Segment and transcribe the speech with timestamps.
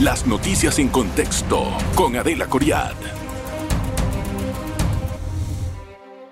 [0.00, 2.92] Las noticias en contexto con Adela Coriad.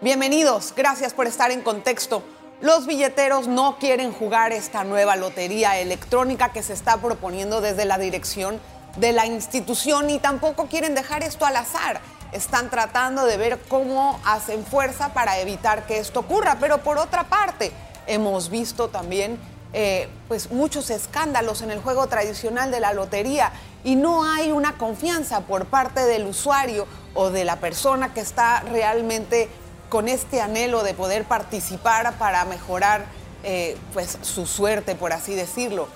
[0.03, 2.23] Bienvenidos, gracias por estar en contexto.
[2.61, 7.97] Los billeteros no quieren jugar esta nueva lotería electrónica que se está proponiendo desde la
[7.97, 8.61] dirección
[8.99, 12.03] de la institución y tampoco quieren dejar esto al azar.
[12.33, 16.59] Están tratando de ver cómo hacen fuerza para evitar que esto ocurra.
[16.61, 17.73] Pero por otra parte,
[18.07, 19.39] hemos visto también
[19.77, 23.51] eh, pues muchos escándalos en el juego tradicional de la lotería
[23.83, 28.61] y no hay una confianza por parte del usuario o de la persona que está
[28.61, 29.49] realmente
[29.89, 33.05] con este anhelo de poder participar para mejorar
[33.43, 35.89] eh, pues su suerte, por así decirlo.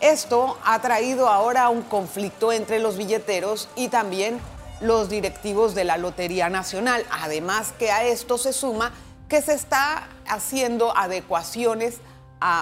[0.00, 4.40] Esto ha traído ahora un conflicto entre los billeteros y también
[4.80, 7.04] los directivos de la Lotería Nacional.
[7.10, 8.92] Además que a esto se suma
[9.28, 11.96] que se está haciendo adecuaciones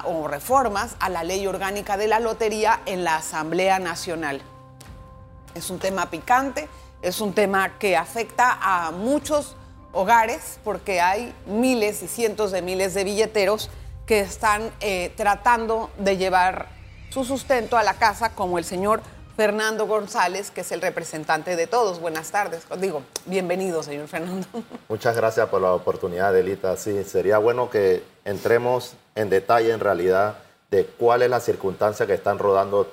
[0.05, 4.41] o reformas a la ley orgánica de la lotería en la Asamblea Nacional.
[5.55, 6.69] Es un tema picante,
[7.03, 9.57] es un tema que afecta a muchos
[9.93, 13.71] hogares porque hay miles y cientos de miles de billeteros
[14.07, 16.69] que están eh, tratando de llevar
[17.11, 19.01] su sustento a la casa, como el señor
[19.37, 22.01] Fernando González, que es el representante de todos.
[22.01, 22.63] Buenas tardes.
[22.79, 24.47] Digo, bienvenido, señor Fernando.
[24.89, 26.77] Muchas gracias por la oportunidad, Delita.
[26.77, 30.37] Sí, sería bueno que entremos en detalle, en realidad,
[30.71, 32.89] de cuál es la circunstancia que están rodando,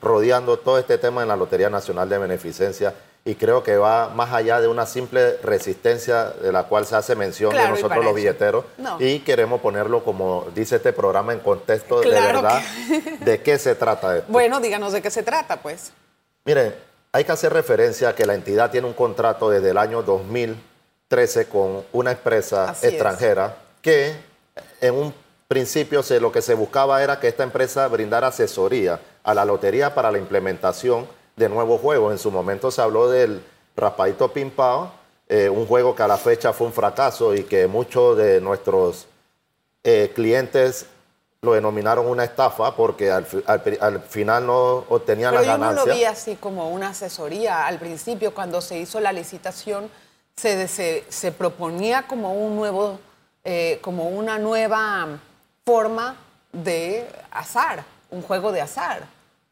[0.00, 2.94] rodeando todo este tema en la Lotería Nacional de Beneficencia.
[3.24, 7.16] Y creo que va más allá de una simple resistencia de la cual se hace
[7.16, 8.64] mención de nosotros los billeteros.
[9.00, 12.62] Y queremos ponerlo como dice este programa en contexto de verdad
[13.20, 14.30] de qué se trata esto.
[14.30, 15.92] Bueno, díganos de qué se trata, pues.
[16.44, 16.72] Miren,
[17.10, 21.46] hay que hacer referencia a que la entidad tiene un contrato desde el año 2013
[21.46, 24.14] con una empresa extranjera que
[24.80, 25.14] en un
[25.48, 29.94] principio se, lo que se buscaba era que esta empresa brindara asesoría a la lotería
[29.94, 32.12] para la implementación de nuevos juegos.
[32.12, 33.42] En su momento se habló del
[33.76, 34.92] Raspadito Pimpao,
[35.28, 39.06] eh, un juego que a la fecha fue un fracaso y que muchos de nuestros
[39.84, 40.86] eh, clientes
[41.42, 43.24] lo denominaron una estafa porque al,
[44.08, 45.84] final no obtenían Pero las ganancias.
[45.84, 47.66] Yo no lo vi así como una asesoría.
[47.66, 49.90] Al principio, cuando se hizo la licitación,
[50.34, 52.98] se, se, proponía como un nuevo,
[53.46, 55.06] eh, como una nueva
[55.64, 56.16] forma
[56.52, 59.06] de azar, un juego de azar.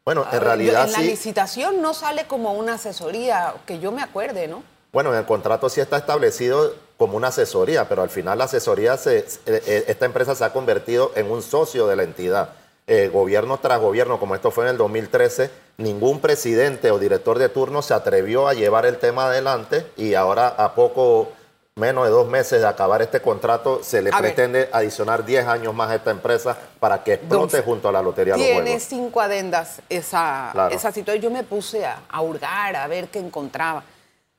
[0.04, 4.48] Bueno, en realidad En la licitación no sale como una asesoría, que yo me acuerde,
[4.48, 4.62] ¿no?
[4.92, 8.96] Bueno, en el contrato sí está establecido como una asesoría, pero al final la asesoría,
[8.96, 12.50] se, eh, eh, esta empresa se ha convertido en un socio de la entidad.
[12.86, 17.48] Eh, gobierno tras gobierno, como esto fue en el 2013, ningún presidente o director de
[17.48, 21.32] turno se atrevió a llevar el tema adelante y ahora a poco
[21.76, 25.90] menos de dos meses de acabar este contrato, se le pretende adicionar 10 años más
[25.90, 29.82] a esta empresa para que explote junto a la Lotería Tiene los Tiene cinco adendas
[29.88, 31.20] esa, esa situación.
[31.20, 33.82] Yo me puse a, hurgar, a ver qué encontraba.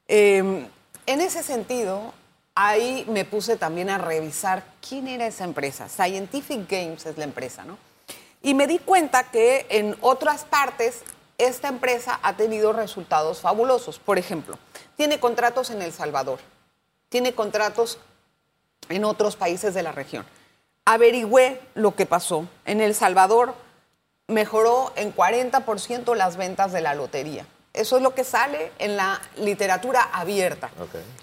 [0.08, 0.66] Em,
[1.06, 2.14] en ese sentido,
[2.56, 5.90] ahí me puse también a revisar quién era esa empresa.
[5.90, 7.78] Scientific Games es la empresa, ¿no?
[8.44, 11.02] Y me di cuenta que en otras partes
[11.38, 14.00] esta empresa ha tenido resultados fabulosos.
[14.00, 14.58] Por ejemplo,
[14.96, 16.40] tiene contratos en El Salvador
[17.10, 18.00] tiene contratos
[18.90, 20.26] en otros países de la región.
[20.86, 22.48] Averigüé lo que pasó.
[22.66, 23.56] En El Salvador
[24.28, 27.46] mejoró en 40% las ventas de la lotería.
[27.74, 30.70] Eso es lo que sale en la literatura abierta.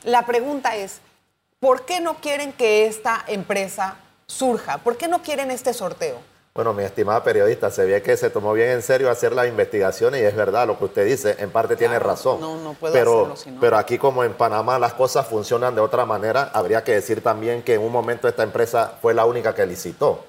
[0.04, 1.00] La pregunta es,
[1.60, 4.78] ¿por qué no quieren que esta empresa surja?
[4.78, 6.20] ¿Por qué no quieren este sorteo?
[6.54, 10.20] Bueno, mi estimada periodista, se ve que se tomó bien en serio hacer las investigaciones
[10.20, 12.42] y es verdad lo que usted dice, en parte tiene razón.
[12.42, 16.04] No, no puedo pero, hacerlo, pero aquí como en Panamá las cosas funcionan de otra
[16.04, 19.64] manera, habría que decir también que en un momento esta empresa fue la única que
[19.64, 20.26] licitó.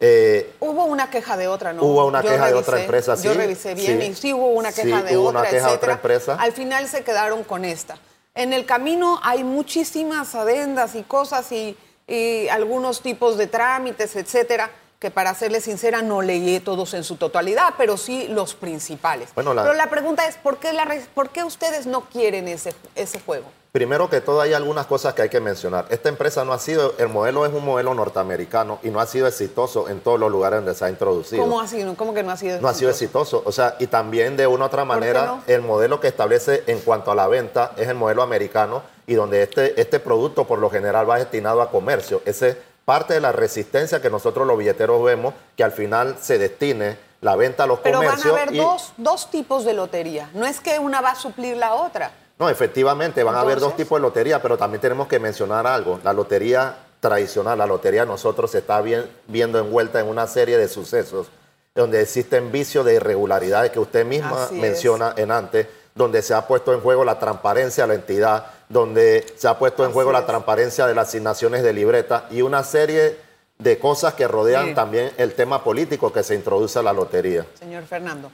[0.00, 1.82] Eh, hubo una queja de otra, ¿no?
[1.82, 3.26] Hubo una queja de otra empresa, sí.
[3.26, 5.92] Yo revisé bien y sí hubo una queja de hubo otra, una queja de otra
[5.94, 6.36] empresa.
[6.38, 7.96] Al final se quedaron con esta.
[8.34, 11.74] En el camino hay muchísimas adendas y cosas y,
[12.06, 14.70] y algunos tipos de trámites, etcétera
[15.04, 19.28] que para serle sincera no leí todos en su totalidad, pero sí los principales.
[19.34, 23.44] Pero la pregunta es, ¿por qué, la, ¿por qué ustedes no quieren ese, ese juego?
[23.70, 25.84] Primero que todo hay algunas cosas que hay que mencionar.
[25.90, 29.26] Esta empresa no ha sido, el modelo es un modelo norteamericano y no ha sido
[29.26, 31.42] exitoso en todos los lugares donde se ha introducido.
[31.42, 31.94] ¿Cómo ha sido?
[31.96, 32.62] ¿Cómo que no ha sido exitoso?
[32.62, 33.42] No ha sido exitoso.
[33.44, 37.10] O sea, y también de una u otra manera, el modelo que establece en cuanto
[37.10, 41.10] a la venta es el modelo americano y donde este, este producto por lo general
[41.10, 42.22] va destinado a comercio.
[42.24, 46.98] Ese parte de la resistencia que nosotros los billeteros vemos, que al final se destine
[47.20, 48.22] la venta a los comercios.
[48.22, 51.14] Pero van a haber dos, dos, tipos de lotería, no es que una va a
[51.14, 52.12] suplir la otra.
[52.38, 56.00] No, efectivamente, van a haber dos tipos de lotería, pero también tenemos que mencionar algo.
[56.02, 61.28] La lotería tradicional, la lotería nosotros se está viendo envuelta en una serie de sucesos
[61.74, 66.72] donde existen vicios de irregularidades que usted misma menciona en antes, donde se ha puesto
[66.72, 70.88] en juego la transparencia de la entidad, donde se ha puesto en juego la transparencia
[70.88, 73.16] de las asignaciones de libreta y una serie
[73.56, 77.46] de cosas que rodean también el tema político que se introduce a la lotería.
[77.54, 78.32] Señor Fernando,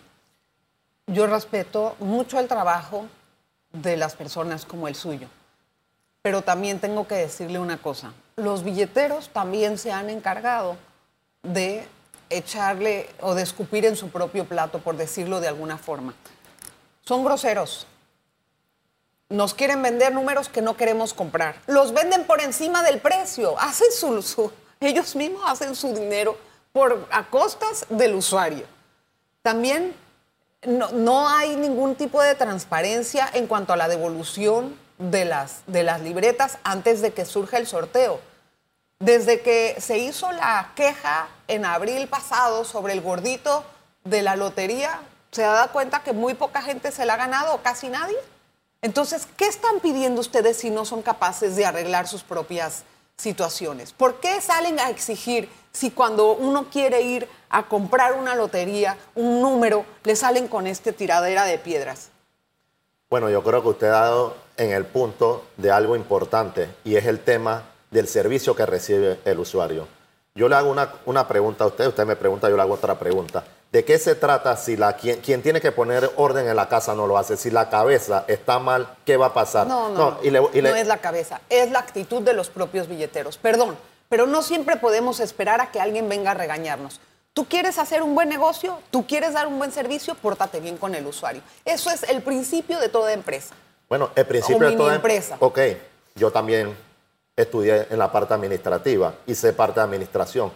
[1.06, 3.06] yo respeto mucho el trabajo
[3.74, 5.28] de las personas como el suyo,
[6.22, 10.78] pero también tengo que decirle una cosa, los billeteros también se han encargado
[11.42, 11.84] de
[12.30, 16.14] echarle o de escupir en su propio plato, por decirlo de alguna forma.
[17.04, 17.86] Son groseros.
[19.30, 21.54] Nos quieren vender números que no queremos comprar.
[21.66, 23.58] Los venden por encima del precio.
[23.60, 26.36] Hacen su, ellos mismos hacen su dinero
[26.72, 28.66] por, a costas del usuario.
[29.42, 29.94] También
[30.66, 35.84] no, no, hay ningún tipo de transparencia en cuanto a la devolución de las, de
[35.84, 38.20] las libretas antes de que surja el sorteo.
[38.98, 43.64] Desde que se hizo la queja en abril pasado sobre el gordito
[44.04, 45.00] de la lotería,
[45.30, 48.18] se da cuenta que muy poca gente se la ha ganado, casi nadie.
[48.82, 52.84] Entonces, ¿qué están pidiendo ustedes si no son capaces de arreglar sus propias
[53.16, 53.92] situaciones?
[53.92, 59.42] ¿Por qué salen a exigir si cuando uno quiere ir a comprar una lotería, un
[59.42, 62.08] número, le salen con este tiradera de piedras?
[63.10, 67.04] Bueno, yo creo que usted ha dado en el punto de algo importante y es
[67.04, 69.88] el tema del servicio que recibe el usuario.
[70.40, 73.44] Yo le hago una, pregunta a usted, usted me pregunta, yo le hago otra pregunta.
[73.70, 76.94] ¿De qué se trata si la, quien, quien, tiene que poner orden en la casa
[76.94, 77.36] no lo hace?
[77.36, 79.66] Si la cabeza está mal, ¿qué va a pasar?
[79.66, 83.36] No, no, no, no es la cabeza, es la actitud de los propios billeteros.
[83.36, 83.76] Perdón,
[84.08, 87.02] pero no siempre podemos esperar a que alguien venga a regañarnos.
[87.34, 90.94] Tú quieres hacer un buen negocio, tú quieres dar un buen servicio, pórtate bien con
[90.94, 91.42] el usuario.
[91.66, 93.54] Eso es el principio de toda empresa.
[93.90, 95.36] Bueno, el principio de toda em- empresa.
[95.38, 95.58] Ok,
[96.14, 96.74] yo también
[97.42, 100.52] estudié en la parte administrativa, hice parte de administración.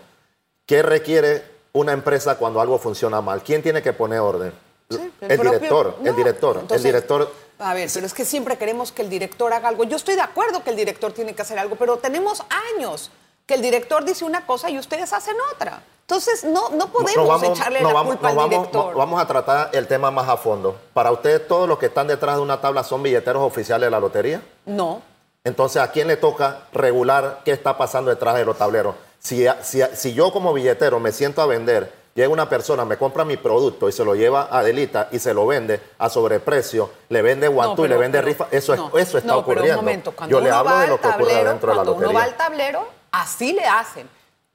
[0.67, 1.43] ¿Qué requiere
[1.73, 3.43] una empresa cuando algo funciona mal?
[3.43, 4.53] ¿Quién tiene que poner orden?
[4.91, 7.31] el, director, el director, el director.
[7.59, 9.85] A ver, pero es que siempre queremos que el director haga algo.
[9.85, 12.43] Yo estoy de acuerdo que el director tiene que hacer algo, pero tenemos
[12.77, 13.11] años
[13.47, 15.83] que el director dice una cosa y ustedes hacen otra.
[16.03, 18.95] Entonces, no, no podemos echarle la culpa al director.
[18.95, 20.77] vamos a tratar el tema más a fondo.
[20.93, 24.01] ¿Para ustedes todos los que están detrás de una tabla son billeteros oficiales de la
[24.01, 24.43] lotería?
[24.67, 25.01] No.
[25.47, 28.95] Entonces, ¿a quién le toca regular qué está pasando detrás de los tableros?
[29.19, 33.37] Si, si, yo como billetero me siento a vender, llega una persona, me compra mi
[33.37, 37.49] producto y se lo lleva a Delita y se lo vende a sobreprecio, le vende
[37.49, 39.65] guantú y le vende rifa, eso, es, eso está ocurriendo.
[39.65, 41.85] Pero un momento, yo le hablo de lo que ocurre dentro de la lotería.
[41.85, 44.09] Cuando uno va al tablero, así le hacen.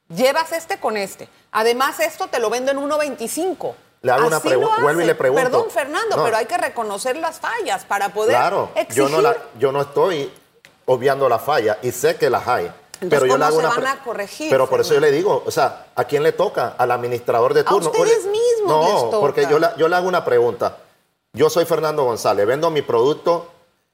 [0.08, 1.30] Llevas este con este.
[1.52, 3.76] Además, esto te lo vendo en 1.25.
[4.02, 5.44] Le hago una pregunta, vuelvo y le pregunto.
[5.44, 9.72] Perdón, Fernando, pero hay que reconocer las fallas para poder claro, Yo no, la, yo
[9.72, 10.32] no estoy
[10.90, 12.72] obviando la falla y sé que las hay.
[13.00, 14.50] pero yo ¿cómo hago se van a corregir?
[14.50, 16.74] Pero por eso yo le digo, o sea, ¿a quién le toca?
[16.80, 17.90] Al administrador de turno.
[17.90, 20.78] A ustedes mismos No, porque yo, yo le hago una pregunta.
[21.34, 23.52] Yo soy Fernando González, vendo mi producto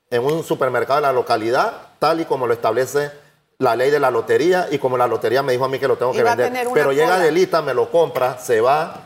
[0.09, 3.11] en un supermercado de la localidad, tal y como lo establece
[3.57, 5.97] la ley de la lotería y como la lotería me dijo a mí que lo
[5.97, 6.69] tengo que vender.
[6.73, 9.01] Pero llega Delita, me lo compra, se va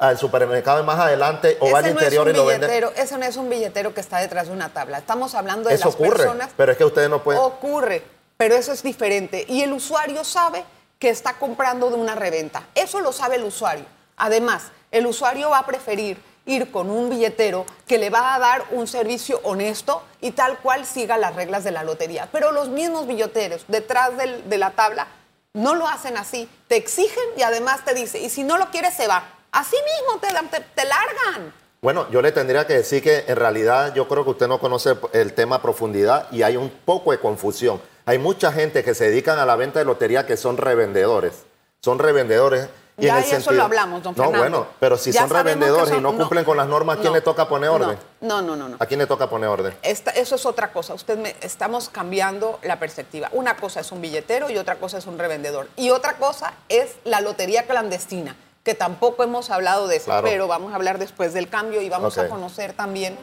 [0.00, 2.90] al supermercado más adelante o va al interior y lo vende.
[2.96, 4.96] Ese no es un billetero que está detrás de una tabla.
[4.96, 6.50] Estamos hablando de eso las ocurre, personas.
[6.56, 7.42] Pero es que ustedes no pueden.
[7.42, 8.02] Ocurre,
[8.38, 9.44] pero eso es diferente.
[9.46, 10.64] Y el usuario sabe
[10.98, 12.66] que está comprando de una reventa.
[12.74, 13.84] Eso lo sabe el usuario.
[14.16, 16.16] Además, el usuario va a preferir
[16.46, 20.86] ir con un billetero que le va a dar un servicio honesto y tal cual
[20.86, 22.30] siga las reglas de la lotería.
[22.32, 25.08] Pero los mismos billeteros detrás de la tabla
[25.52, 26.48] no lo hacen así.
[26.68, 29.24] Te exigen y además te dice, y si no lo quieres se va.
[29.52, 31.52] Así mismo te, te, largan.
[31.82, 34.96] Bueno, yo le tendría que decir que en realidad yo creo que usted no conoce
[35.12, 37.80] el tema a profundidad y hay un poco de confusión.
[38.06, 41.44] Hay mucha gente que se dedican a la venta de lotería que son revendedores.
[41.80, 42.68] Son revendedores.
[42.98, 44.36] Y ya eso lo hablamos, don Fernando.
[44.36, 47.22] No, bueno, pero si son revendedores y no cumplen con las normas, ¿a quién le
[47.22, 47.98] toca poner orden?
[48.20, 48.76] No, no, no, no.
[48.78, 49.74] ¿A quién le toca poner orden?
[49.82, 50.92] eso es otra cosa.
[50.92, 53.30] Usted me, estamos cambiando la perspectiva.
[53.32, 55.68] Una cosa es un billetero y otra cosa es un revendedor.
[55.76, 60.72] Y otra cosa es la lotería clandestina que tampoco hemos hablado de eso, pero vamos
[60.72, 63.16] a hablar después del cambio y vamos a conocer también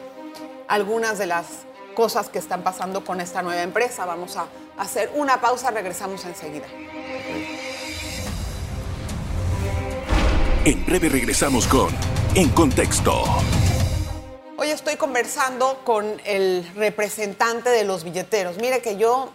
[0.66, 1.46] algunas de las
[1.94, 4.04] cosas que están pasando con esta nueva empresa.
[4.04, 4.46] Vamos a
[4.78, 6.66] hacer una pausa, regresamos enseguida.
[10.64, 11.88] En breve regresamos con
[12.34, 13.22] En Contexto.
[14.56, 18.58] Hoy estoy conversando con el representante de los billeteros.
[18.58, 19.30] Mire que yo,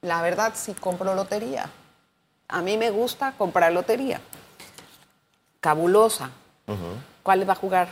[0.00, 1.70] la verdad, sí compro lotería.
[2.48, 4.20] A mí me gusta comprar lotería
[5.60, 6.30] cabulosa.
[7.22, 7.88] ¿Cuál va a jugar?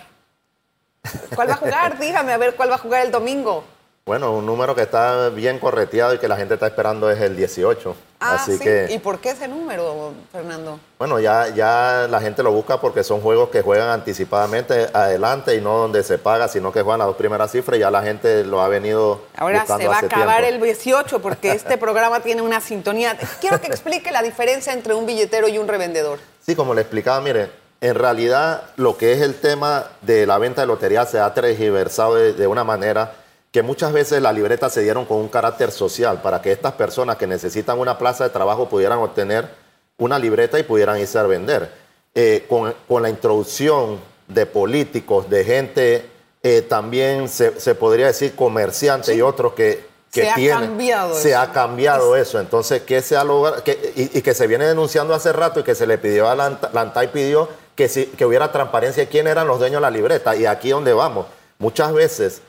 [1.34, 1.98] ¿Cuál va a jugar?
[2.00, 3.64] Dígame a ver cuál va a jugar el domingo.
[4.06, 7.34] Bueno, un número que está bien correteado y que la gente está esperando es el
[7.36, 7.96] 18.
[8.20, 10.78] Ah, Así Que, ¿Y por qué ese número, Fernando?
[10.98, 15.62] Bueno, ya, ya la gente lo busca porque son juegos que juegan anticipadamente adelante y
[15.62, 18.44] no donde se paga, sino que juegan las dos primeras cifras y ya la gente
[18.44, 22.60] lo ha venido Ahora se va a acabar el 18 porque este programa tiene una
[22.60, 23.16] sintonía.
[23.40, 26.18] Quiero que explique la diferencia entre un billetero y un revendedor.
[26.44, 30.60] Sí, como le explicaba, mire, en realidad lo que es el tema de la venta
[30.60, 33.14] de lotería se ha tergiversado de una manera
[33.54, 37.16] que muchas veces las libretas se dieron con un carácter social para que estas personas
[37.16, 39.48] que necesitan una plaza de trabajo pudieran obtener
[39.96, 41.70] una libreta y pudieran irse a vender.
[42.16, 46.10] Eh, con, la introducción de políticos, de gente
[46.42, 51.52] eh, también se, podría decir comerciantes y otros que, que se ha cambiado se ha
[51.52, 52.38] cambiado eso.
[52.38, 53.62] Entonces, ¿qué se ha logrado?
[53.96, 57.12] y, que se viene denunciando hace rato y que se le pidió a la, la
[57.12, 60.36] pidió que, si, que hubiera transparencia de quién eran los dueños de la libreta.
[60.36, 61.26] Y aquí donde vamos,
[61.58, 62.42] muchas veces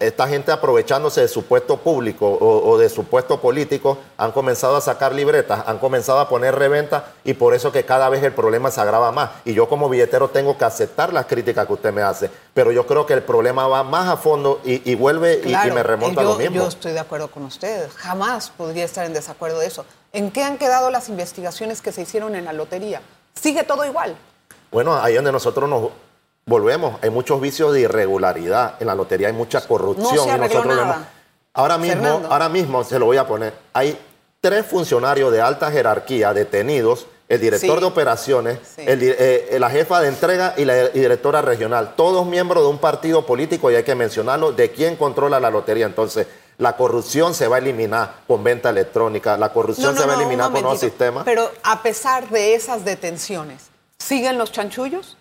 [0.00, 4.80] esta gente aprovechándose de su puesto público o, de su puesto político han comenzado a
[4.80, 8.72] sacar libretas, han comenzado a poner reventa y por eso que cada vez el problema
[8.72, 9.30] se agrava más.
[9.44, 12.88] Y yo como billetero tengo que aceptar las críticas que usted me hace, pero yo
[12.88, 16.34] creo que el problema va más a fondo y, vuelve y, me remonta a lo
[16.34, 16.56] mismo.
[16.56, 19.84] Yo estoy de acuerdo con ustedes, jamás podría estar en desacuerdo de eso.
[20.12, 23.00] ¿En qué han quedado las investigaciones que se hicieron en la lotería?
[23.40, 24.16] ¿Sigue todo igual?
[24.72, 25.90] Bueno, ahí donde nosotros nos
[26.46, 28.76] volvemos, hay muchos vicios de irregularidad.
[28.80, 30.28] En la lotería hay mucha corrupción.
[30.28, 30.78] y nosotros
[31.54, 33.54] ahora mismo, ahora mismo se lo voy a poner.
[33.72, 33.98] Hay
[34.40, 40.54] tres funcionarios de alta jerarquía detenidos, el director de operaciones, eh, la jefa de entrega
[40.56, 44.70] y la directora regional, todos miembros de un partido político y hay que mencionarlo, de
[44.70, 45.86] quién controla la lotería.
[45.86, 46.26] Entonces,
[46.58, 50.50] la corrupción se va a eliminar con venta electrónica, la corrupción se va a eliminar
[50.50, 51.24] con nuevos sistemas.
[51.24, 55.16] Pero a pesar de esas detenciones, ¿siguen los chanchullos?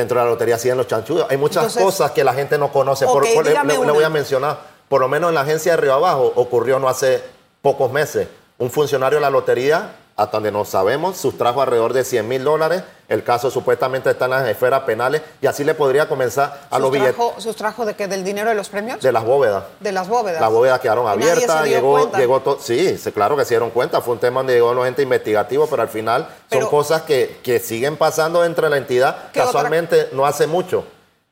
[0.00, 1.26] Dentro de la lotería siguen los chanchullos.
[1.28, 3.06] Hay muchas cosas que la gente no conoce.
[3.06, 6.78] por, le, voy a mencionar, por lo menos en la agencia de Río Abajo ocurrió
[6.78, 7.22] no hace
[7.62, 8.28] pocos meses.
[8.58, 12.82] Un funcionario de la lotería hasta donde no sabemos, sustrajo alrededor de 100 mil dólares.
[13.06, 16.90] El caso supuestamente está en las esferas penales y así le podría comenzar a los
[16.90, 17.14] billetes.
[17.38, 18.08] ¿Sustrajo de qué?
[18.08, 19.00] ¿Del dinero de los premios?
[19.00, 19.64] De las bóvedas.
[19.78, 20.40] De las bóvedas.
[20.40, 21.66] Las bóvedas quedaron abiertas.
[21.66, 22.58] llegó, llegó todo.
[22.60, 24.00] Sí, claro que se dieron cuenta.
[24.00, 27.60] Fue un tema donde llegó los entes investigativos, pero al final son cosas que, que,
[27.60, 29.30] siguen pasando dentro de la entidad.
[29.32, 30.84] Casualmente no hace mucho.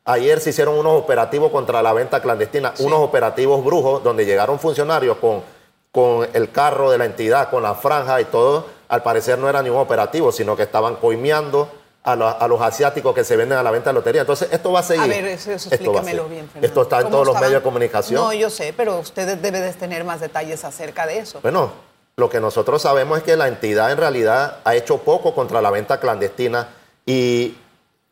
[0.05, 5.17] Ayer se hicieron unos operativos contra la venta clandestina, unos operativos brujos donde llegaron funcionarios
[5.17, 5.43] con,
[5.91, 9.63] con el carro de la entidad, con la franja y todo al parecer no era
[9.63, 11.69] ningún operativo, sino que estaban coimeando
[12.05, 14.21] a, los asiáticos que se venden a la venta de lotería.
[14.21, 15.05] Entonces, esto va a seguir.
[15.05, 16.67] A ver, eso, explíquemelo bien, Fernando.
[16.67, 18.21] Esto está en todos los medios de comunicación.
[18.21, 21.41] No, yo sé, pero ustedes deben de tener más detalles acerca de eso.
[21.41, 21.73] Bueno,
[22.17, 25.71] lo que nosotros sabemos es que la entidad en realidad ha hecho poco contra la
[25.71, 26.69] venta clandestina
[27.07, 27.57] y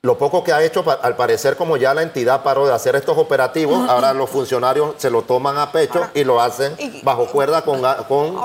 [0.00, 3.16] lo poco que ha hecho, al parecer, como ya la entidad paró de hacer estos
[3.18, 7.82] operativos, ahora los funcionarios se lo toman a pecho y lo hacen bajo cuerda con,
[8.08, 8.36] con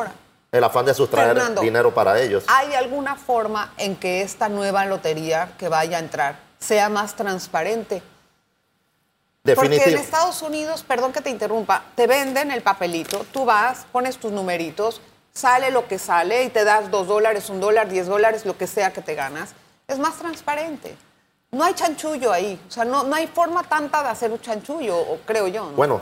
[0.51, 2.43] el afán de sustraer dinero para ellos.
[2.47, 8.01] ¿Hay alguna forma en que esta nueva lotería que vaya a entrar sea más transparente?
[9.55, 14.17] Porque en Estados Unidos, perdón que te interrumpa, te venden el papelito, tú vas, pones
[14.17, 15.01] tus numeritos,
[15.31, 18.67] sale lo que sale y te das dos dólares, un dólar, diez dólares, lo que
[18.67, 19.51] sea que te ganas.
[19.87, 20.97] Es más transparente.
[21.51, 22.59] No hay chanchullo ahí.
[22.67, 25.69] O sea, no, no hay forma tanta de hacer un chanchullo, creo yo.
[25.69, 26.01] Bueno,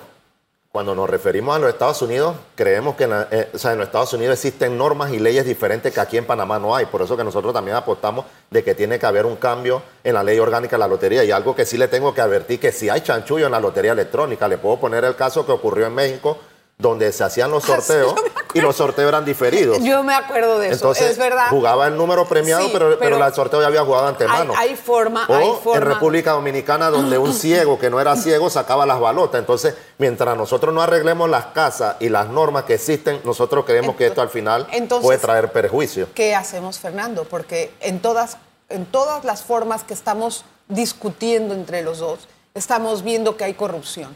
[0.75, 4.77] cuando nos referimos a los Estados Unidos, creemos que eh, en, los Estados Unidos existen
[4.77, 6.85] normas y leyes diferentes que aquí en Panamá no hay.
[6.87, 10.21] Por eso que nosotros también apostamos de que tiene que haber un cambio en la
[10.21, 11.23] ley orgánica de la lotería.
[11.23, 13.93] Y algo que sí le tengo que advertir, que si hay chanchullo en la lotería
[13.93, 16.39] electrónica, le puedo poner el caso que ocurrió en México,
[16.77, 18.13] donde se hacían los ah, sorteos
[18.55, 19.79] y los sorteos eran diferidos.
[19.83, 21.49] Yo me acuerdo de eso, Entonces, es verdad.
[21.49, 24.53] Jugaba el número premiado, pero, pero, el sorteo ya había jugado antemano.
[24.55, 25.77] Hay, forma, o hay forma.
[25.77, 29.39] en República Dominicana, donde un ciego que no era ciego sacaba las balotas.
[29.39, 34.07] Entonces, mientras nosotros no arreglemos las casas y las normas que existen, nosotros creemos que
[34.07, 34.67] esto al final
[35.01, 36.07] puede traer perjuicio.
[36.15, 37.25] ¿Qué hacemos, Fernando?
[37.25, 38.37] Porque en todas,
[38.69, 42.19] en todas las formas que estamos discutiendo entre los dos,
[42.53, 44.15] estamos viendo que hay corrupción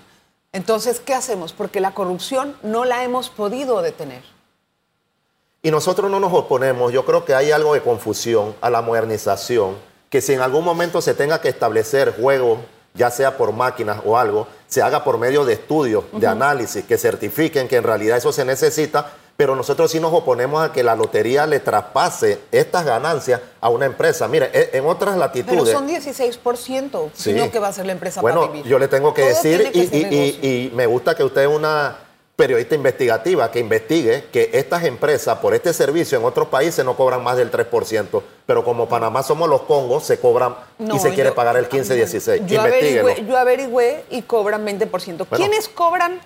[0.52, 1.54] entonces, ¿qué hacemos?
[1.54, 4.24] Porque la corrupción no la hemos podido detener.
[5.62, 9.76] Y nosotros no nos oponemos, yo creo que hay algo de confusión a la modernización,
[10.10, 12.60] que si en algún momento se tenga que establecer juegos,
[12.94, 16.98] ya sea por máquinas o algo, se haga por medio de estudios, de análisis, que
[16.98, 20.98] certifiquen que en realidad eso se necesita, pero nosotros sí nos oponemos a que la
[20.98, 24.28] lotería le traspase estas ganancias a una empresa.
[24.28, 25.64] Mire, e, en otras latitudes...
[25.64, 27.32] Pero son 16%, sí.
[27.32, 28.70] sino que va a ser la empresa bueno, para vivir.
[28.70, 32.00] yo le tengo que decir, y, me gusta que usted es una
[32.36, 37.24] periodista investigativa que investigue que estas empresas por este servicio en otros países no cobran
[37.24, 41.56] más del 3%, pero como Panamá somos los Congos, se cobran y se quiere pagar
[41.56, 42.46] el 15-16.
[42.46, 45.28] Yo, averigüé, yo averigüé y cobran 20%.
[45.30, 46.20] ¿Quiénes cobran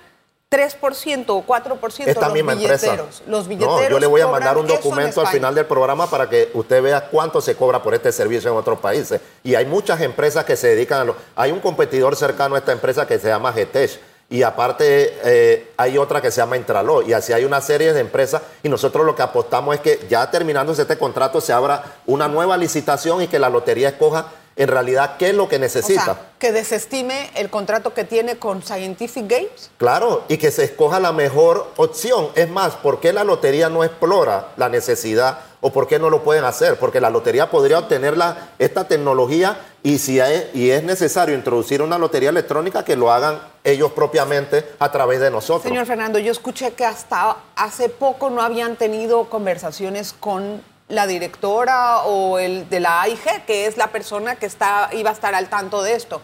[0.54, 2.84] 3% o 4% Esta los misma billeteros.
[2.84, 3.24] empresa.
[3.26, 3.82] Los billeteros.
[3.82, 6.84] No, yo le voy a mandar un documento al final del programa para que usted
[6.84, 9.20] vea cuánto se cobra por este servicio en otros países.
[9.44, 11.16] Y hay muchas empresas que se dedican a lo.
[11.36, 14.00] Hay un competidor cercano a esta empresa que se llama GTESH.
[14.30, 17.02] Y aparte eh, hay otra que se llama Intraló.
[17.02, 18.44] Y así hay una serie de empresas.
[18.62, 22.58] Y nosotros lo que apostamos es que ya terminándose este contrato se abra una nueva
[22.58, 26.04] licitación y que la lotería escoja en realidad qué es lo que O necesita.
[26.06, 29.72] sea, que desestime el contrato que tiene con Scientific Games.
[29.78, 32.30] Claro, y que se escoja la mejor opción.
[32.36, 36.24] Es más, ¿por qué la lotería no explora la necesidad o por qué no lo
[36.24, 36.78] pueden hacer?
[36.78, 41.82] Porque la lotería podría obtener la- esta tecnología y si hay- y es necesario introducir
[41.82, 45.64] una lotería electrónica que lo hagan ellos propiamente a través de nosotros.
[45.64, 50.62] Señor Fernando, yo escuché que hasta hace poco no habían tenido conversaciones con
[50.94, 55.14] la directora o el de la AIG, que es la persona que está, iba a
[55.14, 56.22] estar al tanto de esto.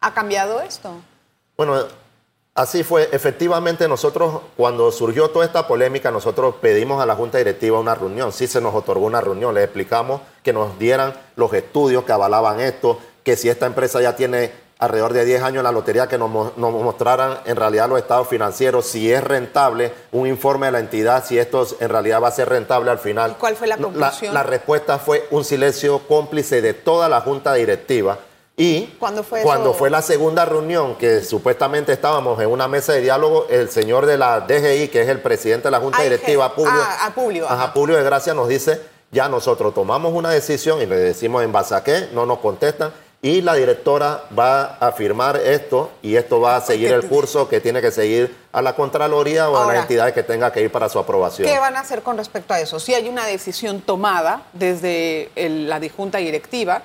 [0.00, 0.94] ¿Ha cambiado esto?
[1.56, 1.76] Bueno,
[2.54, 3.08] así fue.
[3.12, 8.32] Efectivamente, nosotros, cuando surgió toda esta polémica, nosotros pedimos a la Junta Directiva una reunión.
[8.32, 9.54] Sí se nos otorgó una reunión.
[9.54, 14.16] Les explicamos que nos dieran los estudios que avalaban esto, que si esta empresa ya
[14.16, 17.88] tiene alrededor de 10 años en la lotería, que nos, mo- nos mostraran en realidad
[17.88, 22.22] los estados financieros, si es rentable, un informe de la entidad, si esto en realidad
[22.22, 23.32] va a ser rentable al final.
[23.32, 24.32] ¿Y cuál fue la conclusión?
[24.34, 28.18] la respuesta fue un silencio cómplice de toda la Junta Directiva.
[28.56, 29.78] Y ¿Cuándo fue cuando eso?
[29.78, 34.18] fue la segunda reunión que supuestamente estábamos en una mesa de diálogo, el señor de
[34.18, 36.10] la DGI, que es el presidente de la Junta AIG.
[36.10, 37.72] Directiva, Publio, Ah, a Publio, ajá, ajá.
[37.72, 38.78] Publio de Gracia nos dice,
[39.12, 42.92] ya nosotros tomamos una decisión y le decimos en base a qué, no nos contestan,
[43.22, 47.60] y la directora va a firmar esto y esto va a seguir el curso que
[47.60, 50.72] tiene que seguir a la Contraloría o a Ahora, la entidad que tenga que ir
[50.72, 51.46] para su aprobación.
[51.46, 52.80] ¿Qué van a hacer con respecto a eso?
[52.80, 56.82] Si hay una decisión tomada desde el- la junta directiva,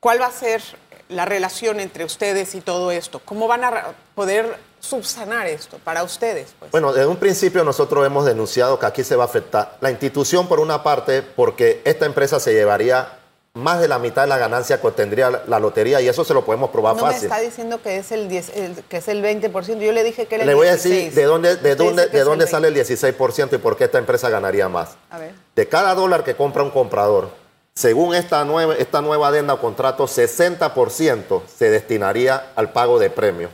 [0.00, 0.60] ¿cuál va a ser
[1.08, 3.20] la relación entre ustedes y todo esto?
[3.24, 6.54] ¿Cómo van a poder subsanar esto para ustedes?
[6.58, 6.70] Pues?
[6.72, 10.48] Bueno, desde un principio nosotros hemos denunciado que aquí se va a afectar la institución
[10.48, 13.17] por una parte porque esta empresa se llevaría
[13.58, 16.44] más de la mitad de la ganancia que obtendría la, lotería y eso se lo
[16.44, 17.24] podemos probar no me fácil.
[17.24, 19.78] está diciendo que es el, 10, el- que es el 20%.
[19.80, 20.94] Yo le dije que era el Le voy a 16.
[21.06, 23.98] decir de dónde, de dónde, de dónde el sale el 16% y por qué esta
[23.98, 24.90] empresa ganaría más.
[24.90, 25.06] 20.
[25.10, 25.34] A ver.
[25.56, 27.30] De cada dólar que compra un comprador,
[27.74, 33.50] según esta nueva, esta nueva adenda o contrato, 60% se destinaría al pago de premios.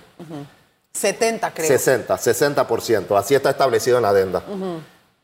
[0.92, 1.66] 70, creo.
[1.66, 3.16] 60, 60%.
[3.18, 4.42] Así está establecido en la adenda.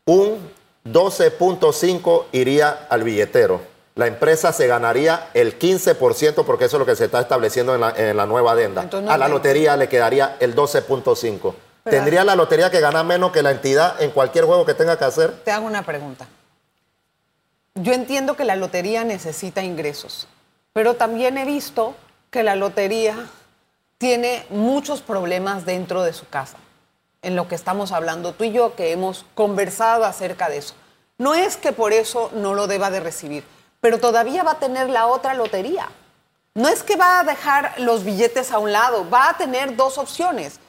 [0.05, 0.49] Un
[0.85, 3.70] 12.5 iría al billetero.
[3.95, 7.81] La empresa se ganaría el 15% porque eso es lo que se está estableciendo en
[7.81, 8.83] la, en la nueva adenda.
[8.83, 9.47] Entonces no a la es 20.
[9.47, 11.53] lotería le quedaría el 12.5.
[11.83, 14.97] Pero- ¿Tendría la lotería que ganar menos que la entidad en cualquier juego que tenga
[14.97, 15.43] que hacer?
[15.43, 16.27] Te hago una pregunta.
[17.75, 20.27] Yo entiendo que la lotería necesita ingresos,
[20.73, 21.95] pero también he visto
[22.29, 23.15] que la lotería
[23.97, 26.57] tiene muchos problemas dentro de su casa,
[27.21, 30.73] en lo que estamos hablando tú y yo, que hemos conversado acerca de eso.
[31.17, 33.43] No es que por eso no lo deba de recibir,
[33.81, 35.89] pero todavía va a tener la otra lotería.
[36.53, 39.97] No es que va a dejar los billetes a un lado, va a tener dos
[39.97, 40.59] opciones.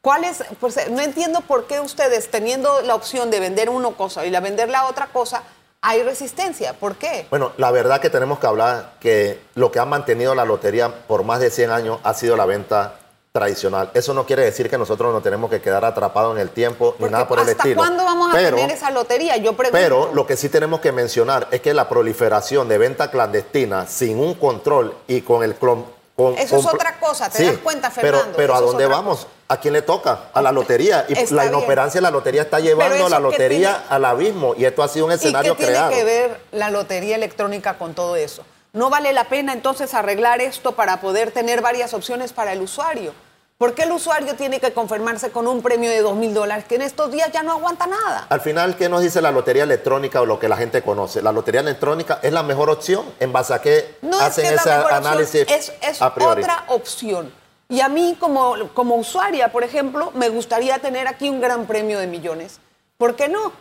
[0.00, 0.42] ¿Cuál es?
[0.58, 4.30] Pues eh, no entiendo por qué ustedes, teniendo la opción de vender una cosa y
[4.30, 5.42] la vender la otra cosa,
[5.80, 6.74] hay resistencia.
[6.74, 7.26] ¿Por qué?
[7.30, 11.24] Bueno, la verdad que tenemos que hablar que lo que ha mantenido la lotería por
[11.24, 12.94] más de 100 años ha sido la venta
[13.42, 13.90] tradicional.
[13.94, 17.08] Eso no quiere decir que nosotros nos tenemos que quedar atrapados en el tiempo ni
[17.08, 17.76] nada por el ¿Hasta estilo.
[17.76, 19.38] cuándo vamos a Pero- tener esa lotería?
[19.38, 19.78] Yo pregunto.
[19.82, 24.18] Pero lo que sí tenemos que mencionar es que la proliferación de venta clandestina sin
[24.18, 25.58] un control y con el...
[25.58, 28.36] clon- con- Eso es otra cosa, ¿te das cuenta, pero- Fernando?
[28.36, 29.26] Pero, ¿a Eso es dónde vamos?
[29.48, 30.24] ¿A quién le toca?
[30.34, 31.06] A la lotería.
[31.08, 31.54] Y Está la bien.
[31.54, 34.54] inoperancia de la lotería está Pero llevando a la lotería tiene- al abismo.
[34.58, 35.90] Y esto ha sido un ¿Y escenario qué tiene creado.
[35.90, 38.44] que ver la lotería electrónica con todo eso?
[38.74, 43.12] ¿No vale la pena entonces arreglar esto para poder tener varias opciones para el usuario?
[43.58, 46.76] ¿Por qué el usuario tiene que conformarse con un premio de dos mil dólares que
[46.76, 48.26] en estos días ya no aguanta nada?
[48.30, 51.20] Al final, ¿qué nos dice la lotería electrónica o lo que la gente conoce?
[51.20, 54.56] La lotería electrónica es la mejor opción en base a qué No hacen es que
[54.56, 56.42] es ese análisis opción, es, es a priori.
[56.42, 57.30] otra opción.
[57.68, 61.98] Y a mí como, como usuaria, por ejemplo, me gustaría tener aquí un gran premio
[61.98, 62.58] de millones.
[62.96, 63.52] ¿Por qué no?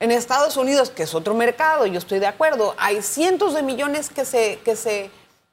[0.00, 4.08] En Estados Unidos, que es otro mercado, yo estoy de acuerdo, hay cientos de millones
[4.08, 5.10] que se, que se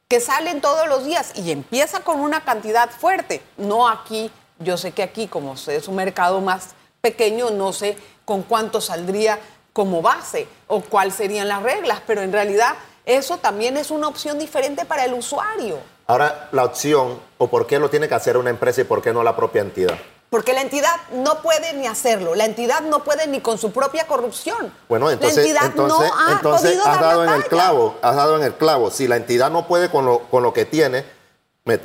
[0.08, 3.42] que salen todos los días y empieza con una cantidad fuerte.
[3.58, 6.70] No aquí, yo sé que aquí, como es un mercado más
[7.02, 9.38] pequeño, no sé con cuánto saldría
[9.74, 14.40] como base o cuáles serían las reglas, pero en realidad eso también es una opción
[14.40, 15.78] diferente para el usuario.
[16.08, 19.12] Ahora, la opción, o por qué lo tiene que hacer una empresa y por qué
[19.12, 19.98] no la propia entidad.
[20.30, 24.08] Porque la entidad no puede ni hacerlo, la entidad no puede ni con su propia
[24.08, 24.74] corrupción.
[24.90, 28.16] Bueno, entonces, la entidad entonces, no ha entonces podido has dado en el clavo, has
[28.16, 28.92] dado en el clavo.
[28.92, 31.06] Si la entidad no puede con lo, con lo que tiene,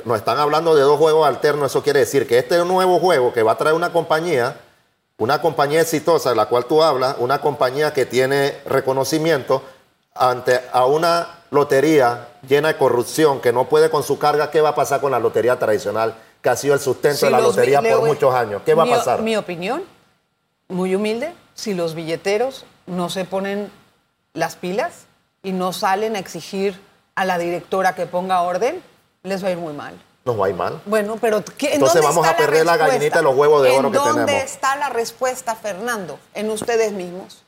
[0.03, 3.43] nos están hablando de dos juegos alternos, eso quiere decir que este nuevo juego que
[3.43, 4.59] va a traer una compañía,
[5.17, 9.61] una compañía exitosa de la cual tú hablas, una compañía que tiene reconocimiento
[10.15, 14.69] ante a una lotería llena de corrupción que no puede con su carga, ¿qué va
[14.69, 18.05] a pasar con la lotería tradicional que ha sido el sustento de la lotería por
[18.05, 18.61] muchos años?
[18.65, 19.21] ¿Qué va a pasar?
[19.21, 19.81] Mi opinión,
[20.67, 23.71] muy humilde, si los billeteros no se ponen
[24.33, 25.05] las pilas
[25.41, 26.79] y no salen a exigir
[27.15, 28.83] a la directora que ponga orden,
[29.23, 29.97] les va a ir muy mal.
[30.25, 30.81] Nos va a ir mal.
[30.85, 33.97] Bueno, pero ¿qué, Entonces vamos a perder la, gallinita de los huevos de oro que
[33.97, 34.17] tenemos.
[34.17, 36.19] ¿Dónde está la respuesta, Fernando?
[36.33, 37.43] En ustedes mismos.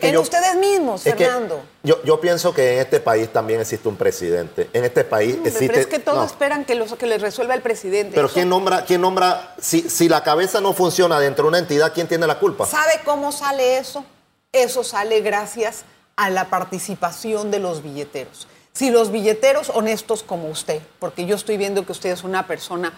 [0.00, 1.62] En ustedes mismos, Fernando.
[1.82, 4.70] yo, yo, pienso que en este país también existe un presidente.
[4.72, 5.66] En este país existe.
[5.66, 8.14] Pero es que todos esperan que, los, que les resuelva el presidente.
[8.14, 8.84] Pero ¿quién nombra?
[8.84, 12.38] Quién nombra si, si la cabeza no funciona dentro de una entidad, ¿quién tiene la
[12.38, 12.66] culpa?
[12.66, 14.04] ¿Sabe cómo sale eso?
[14.52, 15.84] Eso sale gracias
[16.16, 18.48] a la participación de los billeteros.
[18.72, 22.92] Si los billeteros honestos como usted, porque yo estoy viendo que usted es una persona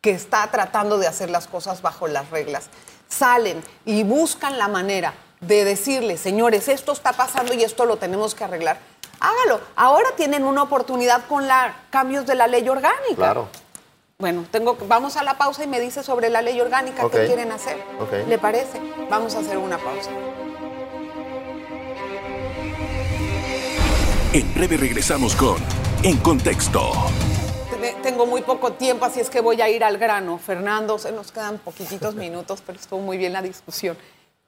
[0.00, 2.70] que está tratando de hacer las cosas bajo las reglas,
[3.08, 8.34] salen y buscan la manera de decirle, señores, esto está pasando y esto lo tenemos
[8.34, 8.78] que arreglar,
[9.20, 9.60] hágalo.
[9.76, 11.56] Ahora tienen una oportunidad con los
[11.90, 13.14] cambios de la ley orgánica.
[13.16, 13.48] Claro.
[14.18, 17.52] Bueno, tengo, vamos a la pausa y me dice sobre la ley orgánica qué quieren
[17.52, 17.76] hacer.
[18.26, 18.80] ¿Le parece?
[19.10, 20.10] Vamos a hacer una pausa.
[24.32, 25.56] En breve regresamos con
[26.02, 26.92] En Contexto.
[28.02, 30.38] Tengo muy poco tiempo, así es que voy a ir al grano.
[30.38, 33.96] Fernando, se nos quedan poquititos minutos, pero estuvo muy bien la discusión.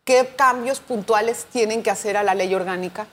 [0.09, 3.07] ¿Qué cambios puntuales tienen que hacer a la ley orgánica?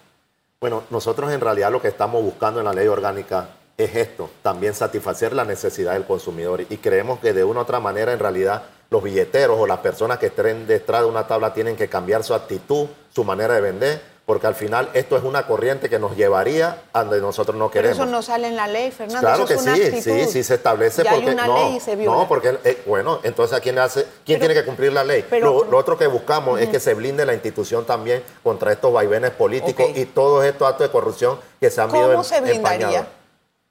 [0.62, 4.74] Bueno, nosotros en realidad lo que estamos buscando en la ley orgánica es esto, también
[4.74, 6.62] satisfacer la necesidad del consumidor.
[6.70, 10.20] Y creemos que de una u otra manera, en realidad, los billeteros o las personas
[10.20, 14.15] que estén detrás de una tabla tienen que cambiar su actitud, su manera de vender
[14.26, 17.96] porque al final esto es una corriente que nos llevaría a donde nosotros no queremos.
[17.96, 19.20] Pero eso no sale en la ley, Fernando.
[19.22, 22.28] Claro que sí, sí, sí se establece porque hay una no, ley y se no,
[22.28, 25.26] porque eh, bueno, entonces a quién hace, quién tiene que cumplir la ley.
[25.40, 29.86] lo, otro que buscamos es que se blinde la institución también contra estos vaivenes políticos
[29.94, 33.08] y todos estos actos de corrupción que se han visto ¿Cómo se blindaría?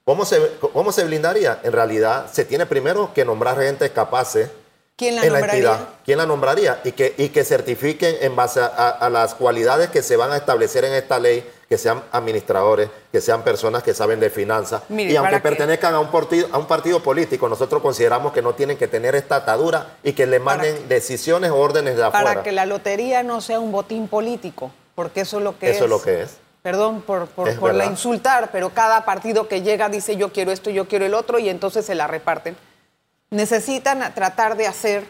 [0.05, 1.59] ¿Cómo se, ¿Cómo se blindaría?
[1.63, 4.49] En realidad, se tiene primero que nombrar gente capaces
[4.97, 5.87] ¿Quién la nombraría?
[6.05, 6.79] ¿Quién la nombraría?
[6.85, 10.85] Y que, y que certifiquen en base a, las cualidades que se van a establecer
[10.85, 14.83] en esta ley, que sean administradores, que sean personas que saben de finanzas.
[14.89, 18.77] y aunque pertenezcan a un, partido, a un partido político, nosotros consideramos que no tienen
[18.77, 22.25] que tener esta atadura y que le manden decisiones o órdenes de afuera.
[22.25, 25.75] Para que la lotería no sea un botín político, porque eso es lo que es.
[25.75, 26.37] Eso es lo que es.
[26.61, 30.87] Perdón por, por la insultar, pero cada partido que llega dice yo quiero esto, yo
[30.87, 32.55] quiero el otro y entonces se la reparten
[33.35, 35.05] necesitan tratar de hacer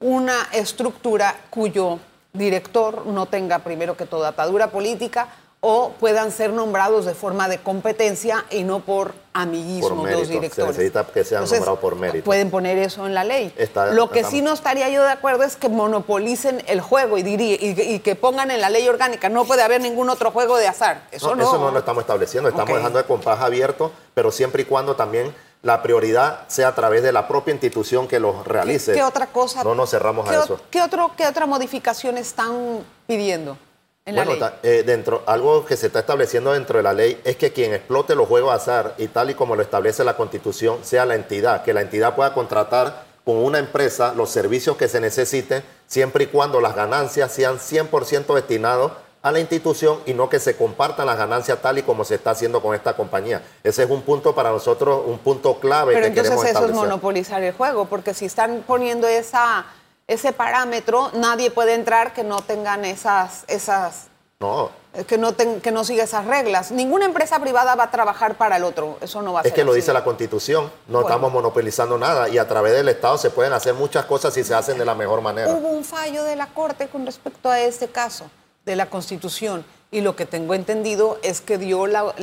[0.00, 1.98] una estructura cuyo
[2.32, 5.28] director no tenga primero que toda atadura política
[5.62, 10.74] o puedan ser nombrados de forma de competencia y no por amiguismo de los directores.
[10.74, 12.24] Se necesita que sean nombrados por mérito.
[12.24, 13.52] Pueden poner eso en la ley.
[13.92, 17.56] Lo que sí no estaría yo de acuerdo es que monopolicen el juego y, diría,
[17.60, 19.28] y, que pongan en la ley orgánica.
[19.28, 21.02] No puede haber ningún otro juego de azar.
[21.10, 21.42] Eso no.
[21.42, 22.48] Eso no lo estamos estableciendo.
[22.48, 27.02] Estamos dejando el compás abierto, pero siempre y cuando también la prioridad sea a través
[27.02, 28.92] de la propia institución que los realice.
[28.92, 29.62] ¿Qué, otra cosa?
[29.62, 30.60] No nos cerramos a eso.
[30.70, 33.58] ¿qué, otro, ¿Qué otra modificación están pidiendo?
[34.06, 34.58] En bueno, la ley?
[34.62, 38.14] Eh, dentro, algo que se está estableciendo dentro de la ley es que quien explote
[38.14, 41.62] los juegos a azar y tal y como lo establece la Constitución sea la entidad,
[41.62, 46.26] que la entidad pueda contratar con una empresa los servicios que se necesiten siempre y
[46.28, 48.92] cuando las ganancias sean 100% destinados
[49.22, 52.30] a la institución y no que se compartan las ganancias tal y como se está
[52.30, 53.42] haciendo con esta compañía.
[53.62, 55.94] Ese es un punto para nosotros, un punto clave.
[55.94, 59.66] Pero que entonces eso es monopolizar el juego, porque si están poniendo esa,
[60.06, 63.44] ese parámetro, nadie puede entrar que no tengan esas...
[63.48, 64.06] esas
[64.40, 64.70] no.
[65.06, 66.72] Que no, que no siga esas reglas.
[66.72, 68.96] Ninguna empresa privada va a trabajar para el otro.
[69.00, 69.52] Eso no va a ser.
[69.52, 70.72] Es que lo dice la Constitución.
[70.88, 74.42] No estamos monopolizando nada y a través del Estado se pueden hacer muchas cosas si
[74.42, 75.52] se hacen de la mejor manera.
[75.52, 78.28] Hubo un fallo de la Corte con respecto a este caso
[78.70, 82.14] de la Constitución y lo que tengo entendido es que dio la,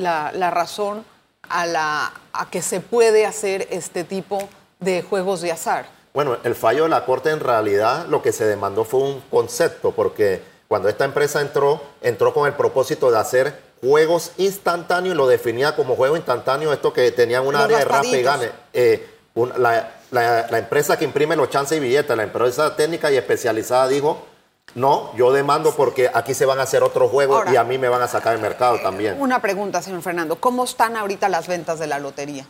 [0.51, 1.03] razón
[1.49, 4.47] a, la, a que se puede hacer este tipo
[4.79, 5.89] de juegos de azar.
[6.13, 9.91] Bueno, el fallo de la Corte en realidad lo que se demandó fue un concepto,
[9.91, 15.27] porque cuando esta empresa entró, entró con el propósito de hacer juegos instantáneos y lo
[15.27, 18.51] definía como juego instantáneo, esto que tenían un área de rap y gane.
[18.73, 19.05] Eh,
[19.57, 24.25] la, la, empresa que imprime los chances y billetes, la empresa técnica y especializada dijo
[24.75, 27.89] no, yo demando porque aquí se van a hacer otros juegos y a mí me
[27.89, 29.19] van a sacar el mercado también.
[29.19, 30.39] Una pregunta, señor Fernando.
[30.39, 32.45] ¿Cómo están ahorita las ventas de la lotería?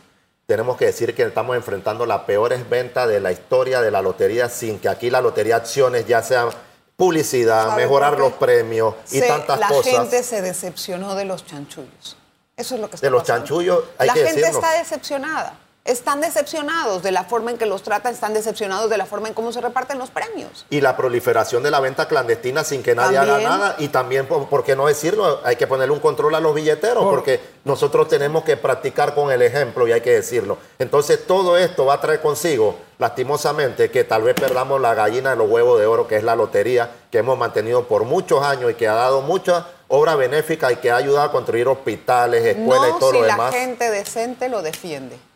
[0.46, 4.48] Tenemos que decir que estamos enfrentando las peores ventas de la historia de la lotería
[4.48, 6.48] sin que aquí la lotería acciones ya sea
[6.96, 9.92] publicidad, mejorar los premios y tantas cosas.
[9.92, 12.16] La gente se decepcionó de los chanchullos.
[12.56, 15.58] Eso es lo que está De los chanchullos hay la que La gente está decepcionada.
[15.88, 19.34] Están decepcionados de la forma en que los tratan, están decepcionados de la forma en
[19.34, 20.66] cómo se reparten los premios.
[20.68, 23.76] Y la proliferación de la venta clandestina sin que nadie haga nada.
[23.78, 25.40] Y también, ¿por qué no decirlo?
[25.44, 29.40] Hay que ponerle un control a los billeteros, porque nosotros tenemos que practicar con el
[29.40, 30.58] ejemplo y hay que decirlo.
[30.78, 35.36] Entonces, todo esto va a traer consigo, lastimosamente, que tal vez perdamos la gallina de
[35.36, 38.74] los huevos de oro, que es la lotería, que hemos mantenido por muchos años y
[38.74, 42.98] que ha dado mucha obra benéfica y que ha ayudado a construir hospitales, escuelas y
[42.98, 43.54] todo lo demás.
[43.54, 45.27] Si la gente decente lo defiende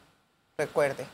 [0.58, 1.06] recuerde.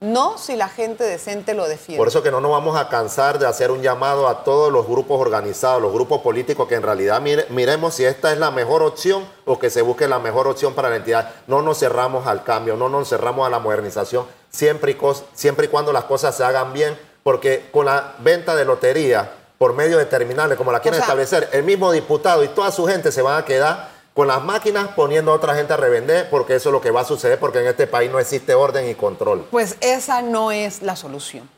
[0.00, 1.98] No si la gente decente lo defiende.
[1.98, 4.88] Por eso que no nos vamos a cansar de hacer un llamado a todos los
[4.88, 9.24] grupos organizados, los grupos políticos, que en realidad miremos si esta es la mejor opción
[9.44, 11.30] o que se busque la mejor opción para la entidad.
[11.46, 14.98] No nos cerramos al cambio, no nos cerramos a la modernización, siempre y,
[15.34, 19.72] siempre y cuando las cosas se hagan bien, porque con la venta de lotería por
[19.72, 23.22] medio de terminales, como la quieren establecer, el mismo diputado y toda su gente se
[23.22, 26.72] van a quedar con las máquinas poniendo a otra gente a revender, porque eso es
[26.72, 29.46] lo que va a suceder, porque en este país no existe orden y control.
[29.50, 31.48] Pues esa no es la solución.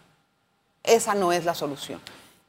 [0.82, 2.00] Esa no es la solución.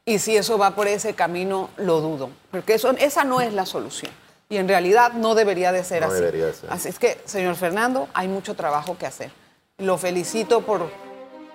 [0.06, 3.66] Y si eso va por ese camino, lo dudo, porque eso, esa no es la
[3.66, 4.12] solución.
[4.50, 6.18] Y en realidad no debería de ser no así.
[6.18, 6.72] Debería ser.
[6.72, 9.32] Así es que, señor Fernando, hay mucho trabajo que hacer.
[9.80, 10.90] Lo felicito por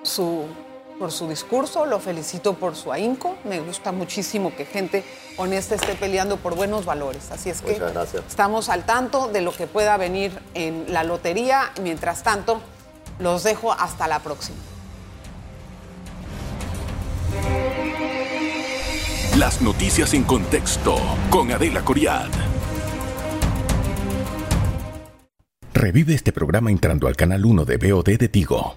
[0.02, 0.46] su
[1.00, 3.34] por su discurso, lo felicito por su ahínco.
[3.44, 5.02] Me gusta muchísimo que gente
[5.38, 7.30] honesta esté peleando por buenos valores.
[7.30, 7.80] Así es que
[8.28, 11.72] estamos al tanto de lo que pueda venir en la lotería.
[11.82, 12.60] Mientras tanto,
[13.18, 14.58] los dejo hasta la próxima.
[19.38, 20.96] Las noticias en contexto
[21.30, 22.28] con Adela Coriad.
[25.72, 28.74] Revive este programa entrando al canal 1 de BOD de Tigo.